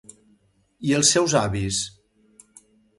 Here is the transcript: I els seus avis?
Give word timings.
I 0.89 0.95
els 1.01 1.13
seus 1.17 1.37
avis? 1.45 1.85